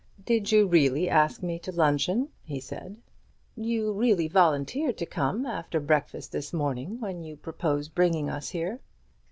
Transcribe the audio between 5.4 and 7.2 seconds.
after breakfast this morning,